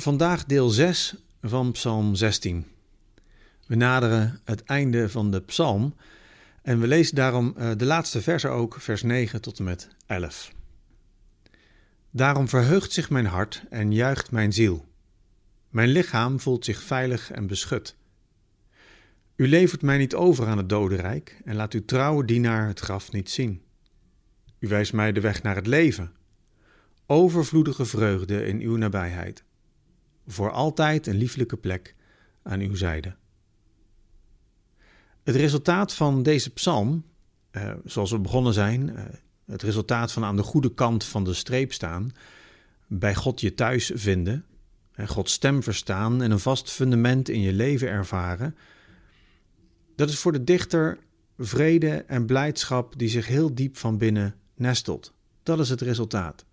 Vandaag 0.00 0.44
deel 0.44 0.68
6 0.68 1.14
van 1.42 1.72
Psalm 1.72 2.14
16. 2.14 2.66
We 3.66 3.74
naderen 3.74 4.40
het 4.44 4.62
einde 4.62 5.08
van 5.08 5.30
de 5.30 5.40
psalm 5.40 5.94
en 6.62 6.80
we 6.80 6.86
lezen 6.86 7.14
daarom 7.14 7.54
eh, 7.56 7.70
de 7.76 7.84
laatste 7.84 8.22
versen 8.22 8.50
ook, 8.50 8.76
vers 8.80 9.02
9 9.02 9.40
tot 9.40 9.58
en 9.58 9.64
met 9.64 9.88
11. 10.06 10.52
Daarom 12.10 12.48
verheugt 12.48 12.92
zich 12.92 13.10
mijn 13.10 13.26
hart 13.26 13.62
en 13.70 13.92
juicht 13.92 14.30
mijn 14.30 14.52
ziel. 14.52 14.88
Mijn 15.68 15.88
lichaam 15.88 16.40
voelt 16.40 16.64
zich 16.64 16.82
veilig 16.82 17.30
en 17.30 17.46
beschut. 17.46 17.96
U 19.36 19.48
levert 19.48 19.82
mij 19.82 19.98
niet 19.98 20.14
over 20.14 20.46
aan 20.46 20.58
het 20.58 20.68
dodenrijk 20.68 21.40
en 21.44 21.54
laat 21.54 21.72
uw 21.72 21.84
trouwe 21.84 22.24
dienaar 22.24 22.66
het 22.66 22.80
graf 22.80 23.12
niet 23.12 23.30
zien. 23.30 23.62
U 24.58 24.68
wijst 24.68 24.92
mij 24.92 25.12
de 25.12 25.20
weg 25.20 25.42
naar 25.42 25.56
het 25.56 25.66
leven. 25.66 26.12
Overvloedige 27.06 27.84
vreugde 27.84 28.46
in 28.46 28.60
uw 28.60 28.76
nabijheid 28.76 29.46
voor 30.28 30.50
altijd 30.50 31.06
een 31.06 31.16
lieflijke 31.16 31.56
plek 31.56 31.94
aan 32.42 32.60
uw 32.60 32.74
zijde. 32.74 33.14
Het 35.22 35.36
resultaat 35.36 35.94
van 35.94 36.22
deze 36.22 36.50
psalm, 36.50 37.04
eh, 37.50 37.72
zoals 37.84 38.10
we 38.10 38.18
begonnen 38.18 38.52
zijn, 38.52 38.96
eh, 38.96 39.04
het 39.46 39.62
resultaat 39.62 40.12
van 40.12 40.24
aan 40.24 40.36
de 40.36 40.42
goede 40.42 40.74
kant 40.74 41.04
van 41.04 41.24
de 41.24 41.34
streep 41.34 41.72
staan, 41.72 42.12
bij 42.86 43.14
God 43.14 43.40
je 43.40 43.54
thuis 43.54 43.90
vinden, 43.94 44.44
en 44.92 45.08
Gods 45.08 45.32
stem 45.32 45.62
verstaan 45.62 46.22
en 46.22 46.30
een 46.30 46.38
vast 46.38 46.70
fundament 46.70 47.28
in 47.28 47.40
je 47.40 47.52
leven 47.52 47.88
ervaren, 47.88 48.56
dat 49.96 50.08
is 50.08 50.18
voor 50.18 50.32
de 50.32 50.44
dichter 50.44 50.98
vrede 51.38 52.04
en 52.06 52.26
blijdschap 52.26 52.98
die 52.98 53.08
zich 53.08 53.26
heel 53.26 53.54
diep 53.54 53.76
van 53.76 53.98
binnen 53.98 54.34
nestelt. 54.54 55.12
Dat 55.42 55.58
is 55.58 55.68
het 55.68 55.80
resultaat. 55.80 56.44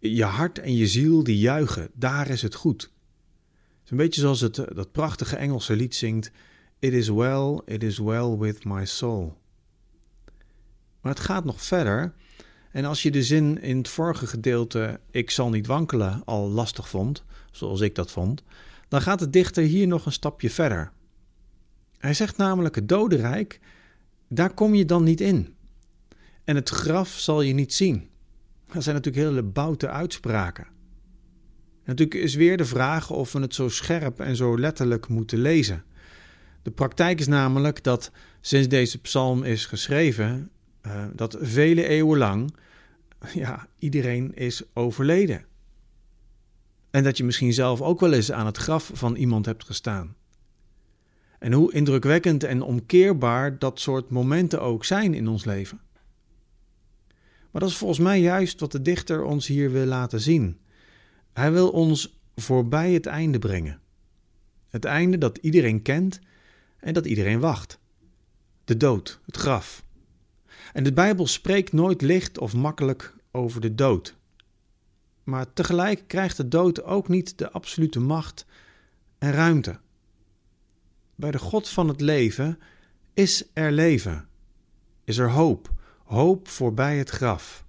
Je 0.00 0.24
hart 0.24 0.58
en 0.58 0.74
je 0.74 0.86
ziel 0.86 1.24
die 1.24 1.38
juichen, 1.38 1.90
daar 1.94 2.28
is 2.28 2.42
het 2.42 2.54
goed. 2.54 2.82
Het 2.82 3.84
is 3.84 3.90
een 3.90 3.96
beetje 3.96 4.20
zoals 4.20 4.40
het, 4.40 4.58
eh, 4.58 4.76
dat 4.76 4.92
prachtige 4.92 5.36
Engelse 5.36 5.76
lied 5.76 5.94
zingt: 5.94 6.30
It 6.78 6.92
is 6.92 7.08
well, 7.08 7.60
it 7.64 7.82
is 7.82 7.98
well 7.98 8.36
with 8.36 8.64
my 8.64 8.84
soul. 8.84 9.38
Maar 11.00 11.12
het 11.12 11.22
gaat 11.22 11.44
nog 11.44 11.62
verder. 11.62 12.14
En 12.70 12.84
als 12.84 13.02
je 13.02 13.10
de 13.10 13.22
zin 13.22 13.62
in 13.62 13.76
het 13.76 13.88
vorige 13.88 14.26
gedeelte 14.26 15.00
ik 15.10 15.30
zal 15.30 15.50
niet 15.50 15.66
wankelen 15.66 16.22
al 16.24 16.48
lastig 16.48 16.88
vond, 16.88 17.24
zoals 17.50 17.80
ik 17.80 17.94
dat 17.94 18.10
vond, 18.10 18.42
dan 18.88 19.02
gaat 19.02 19.18
de 19.18 19.30
dichter 19.30 19.62
hier 19.62 19.86
nog 19.86 20.06
een 20.06 20.12
stapje 20.12 20.50
verder. 20.50 20.92
Hij 21.98 22.14
zegt 22.14 22.36
namelijk 22.36 22.74
het 22.74 22.88
dodenrijk, 22.88 23.60
daar 24.28 24.54
kom 24.54 24.74
je 24.74 24.84
dan 24.84 25.04
niet 25.04 25.20
in. 25.20 25.54
En 26.44 26.56
het 26.56 26.68
graf 26.68 27.08
zal 27.08 27.40
je 27.40 27.52
niet 27.52 27.74
zien. 27.74 28.08
Dat 28.72 28.82
zijn 28.82 28.94
natuurlijk 28.94 29.26
hele 29.26 29.42
boute 29.42 29.88
uitspraken. 29.88 30.66
natuurlijk 31.84 32.20
is 32.20 32.34
weer 32.34 32.56
de 32.56 32.64
vraag 32.64 33.10
of 33.10 33.32
we 33.32 33.40
het 33.40 33.54
zo 33.54 33.68
scherp 33.68 34.20
en 34.20 34.36
zo 34.36 34.58
letterlijk 34.58 35.08
moeten 35.08 35.38
lezen. 35.38 35.84
De 36.62 36.70
praktijk 36.70 37.20
is 37.20 37.26
namelijk 37.26 37.82
dat 37.82 38.10
sinds 38.40 38.68
deze 38.68 39.00
psalm 39.00 39.42
is 39.42 39.66
geschreven, 39.66 40.50
uh, 40.86 41.04
dat 41.14 41.36
vele 41.40 41.86
eeuwen 41.86 42.18
lang 42.18 42.54
ja, 43.34 43.66
iedereen 43.78 44.34
is 44.34 44.62
overleden. 44.72 45.44
En 46.90 47.04
dat 47.04 47.16
je 47.16 47.24
misschien 47.24 47.52
zelf 47.52 47.80
ook 47.80 48.00
wel 48.00 48.12
eens 48.12 48.32
aan 48.32 48.46
het 48.46 48.56
graf 48.56 48.90
van 48.94 49.14
iemand 49.16 49.46
hebt 49.46 49.64
gestaan. 49.64 50.14
En 51.38 51.52
hoe 51.52 51.72
indrukwekkend 51.72 52.44
en 52.44 52.62
omkeerbaar 52.62 53.58
dat 53.58 53.80
soort 53.80 54.10
momenten 54.10 54.60
ook 54.60 54.84
zijn 54.84 55.14
in 55.14 55.28
ons 55.28 55.44
leven. 55.44 55.80
Maar 57.50 57.60
dat 57.60 57.70
is 57.70 57.76
volgens 57.76 58.00
mij 58.00 58.20
juist 58.20 58.60
wat 58.60 58.72
de 58.72 58.82
dichter 58.82 59.24
ons 59.24 59.46
hier 59.46 59.72
wil 59.72 59.86
laten 59.86 60.20
zien. 60.20 60.60
Hij 61.32 61.52
wil 61.52 61.70
ons 61.70 62.20
voorbij 62.36 62.92
het 62.92 63.06
einde 63.06 63.38
brengen. 63.38 63.80
Het 64.68 64.84
einde 64.84 65.18
dat 65.18 65.38
iedereen 65.38 65.82
kent 65.82 66.20
en 66.78 66.94
dat 66.94 67.06
iedereen 67.06 67.40
wacht. 67.40 67.78
De 68.64 68.76
dood, 68.76 69.20
het 69.26 69.36
graf. 69.36 69.84
En 70.72 70.84
de 70.84 70.92
Bijbel 70.92 71.26
spreekt 71.26 71.72
nooit 71.72 72.02
licht 72.02 72.38
of 72.38 72.54
makkelijk 72.54 73.14
over 73.30 73.60
de 73.60 73.74
dood. 73.74 74.16
Maar 75.24 75.52
tegelijk 75.52 76.04
krijgt 76.06 76.36
de 76.36 76.48
dood 76.48 76.82
ook 76.82 77.08
niet 77.08 77.38
de 77.38 77.50
absolute 77.50 78.00
macht 78.00 78.46
en 79.18 79.32
ruimte. 79.32 79.78
Bij 81.14 81.30
de 81.30 81.38
God 81.38 81.68
van 81.68 81.88
het 81.88 82.00
leven 82.00 82.58
is 83.14 83.44
er 83.52 83.72
leven, 83.72 84.28
is 85.04 85.18
er 85.18 85.30
hoop, 85.30 85.79
hoop 86.10 86.48
voorbij 86.48 86.98
het 86.98 87.10
graf. 87.10 87.64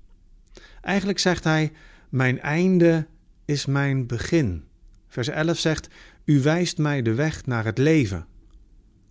Eigenlijk 0.82 1.20
zegt 1.20 1.44
hij: 1.44 1.72
Mijn 2.10 2.40
einde 2.40 3.08
is 3.46 3.66
mijn 3.66 4.08
begin. 4.08 4.64
Vers 5.08 5.28
11 5.28 5.58
zegt: 5.58 5.88
U 6.26 6.42
wijst 6.42 6.78
mij 6.78 7.02
de 7.02 7.14
weg 7.14 7.46
naar 7.46 7.66
het 7.66 7.78
leven. 7.78 8.26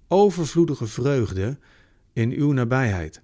Overvloedige 0.08 0.86
vreugde 0.86 1.58
in 2.12 2.32
uw 2.32 2.52
nabijheid. 2.52 3.22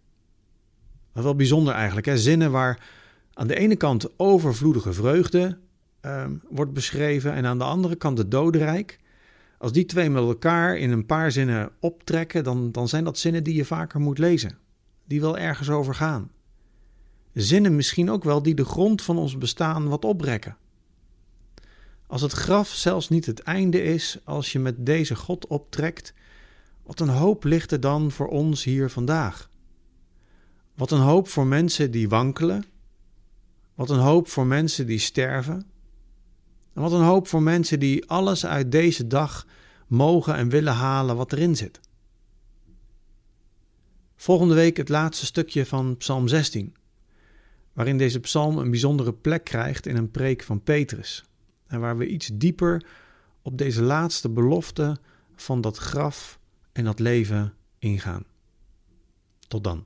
Is 1.14 1.22
wel 1.22 1.36
bijzonder 1.36 1.74
eigenlijk. 1.74 2.06
Hè? 2.06 2.18
Zinnen 2.18 2.50
waar 2.50 2.88
aan 3.32 3.46
de 3.46 3.56
ene 3.56 3.76
kant 3.76 4.18
overvloedige 4.18 4.92
vreugde 4.92 5.58
uh, 6.02 6.26
wordt 6.48 6.72
beschreven 6.72 7.32
en 7.32 7.46
aan 7.46 7.58
de 7.58 7.64
andere 7.64 7.96
kant 7.96 8.18
het 8.18 8.30
dodenrijk. 8.30 8.98
Als 9.58 9.72
die 9.72 9.84
twee 9.84 10.10
met 10.10 10.22
elkaar 10.22 10.76
in 10.76 10.90
een 10.90 11.06
paar 11.06 11.32
zinnen 11.32 11.70
optrekken, 11.80 12.44
dan, 12.44 12.72
dan 12.72 12.88
zijn 12.88 13.04
dat 13.04 13.18
zinnen 13.18 13.44
die 13.44 13.54
je 13.54 13.64
vaker 13.64 14.00
moet 14.00 14.18
lezen 14.18 14.64
die 15.06 15.20
wel 15.20 15.38
ergens 15.38 15.70
over 15.70 15.94
gaan. 15.94 16.30
Zinnen 17.32 17.76
misschien 17.76 18.10
ook 18.10 18.24
wel 18.24 18.42
die 18.42 18.54
de 18.54 18.64
grond 18.64 19.02
van 19.02 19.18
ons 19.18 19.38
bestaan 19.38 19.88
wat 19.88 20.04
oprekken. 20.04 20.56
Als 22.06 22.22
het 22.22 22.32
graf 22.32 22.68
zelfs 22.68 23.08
niet 23.08 23.26
het 23.26 23.40
einde 23.40 23.82
is 23.82 24.18
als 24.24 24.52
je 24.52 24.58
met 24.58 24.86
deze 24.86 25.14
God 25.14 25.46
optrekt, 25.46 26.14
wat 26.82 27.00
een 27.00 27.08
hoop 27.08 27.44
ligt 27.44 27.72
er 27.72 27.80
dan 27.80 28.10
voor 28.10 28.28
ons 28.28 28.64
hier 28.64 28.90
vandaag. 28.90 29.50
Wat 30.74 30.90
een 30.90 31.00
hoop 31.00 31.28
voor 31.28 31.46
mensen 31.46 31.90
die 31.90 32.08
wankelen. 32.08 32.64
Wat 33.74 33.90
een 33.90 33.98
hoop 33.98 34.28
voor 34.28 34.46
mensen 34.46 34.86
die 34.86 34.98
sterven. 34.98 35.66
En 36.72 36.82
wat 36.82 36.92
een 36.92 37.02
hoop 37.02 37.28
voor 37.28 37.42
mensen 37.42 37.80
die 37.80 38.08
alles 38.08 38.46
uit 38.46 38.72
deze 38.72 39.06
dag 39.06 39.46
mogen 39.86 40.34
en 40.34 40.48
willen 40.48 40.74
halen 40.74 41.16
wat 41.16 41.32
erin 41.32 41.56
zit. 41.56 41.80
Volgende 44.16 44.54
week 44.54 44.76
het 44.76 44.88
laatste 44.88 45.26
stukje 45.26 45.66
van 45.66 45.96
Psalm 45.96 46.28
16, 46.28 46.74
waarin 47.72 47.98
deze 47.98 48.20
psalm 48.20 48.58
een 48.58 48.70
bijzondere 48.70 49.12
plek 49.12 49.44
krijgt 49.44 49.86
in 49.86 49.96
een 49.96 50.10
preek 50.10 50.42
van 50.42 50.62
Petrus. 50.62 51.24
En 51.66 51.80
waar 51.80 51.96
we 51.96 52.06
iets 52.06 52.30
dieper 52.34 52.86
op 53.42 53.58
deze 53.58 53.82
laatste 53.82 54.28
belofte 54.28 54.98
van 55.36 55.60
dat 55.60 55.76
graf 55.76 56.38
en 56.72 56.84
dat 56.84 56.98
leven 56.98 57.54
ingaan. 57.78 58.24
Tot 59.48 59.64
dan. 59.64 59.84